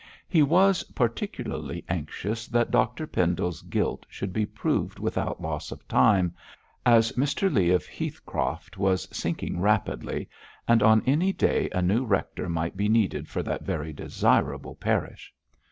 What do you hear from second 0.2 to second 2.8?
He was particularly anxious that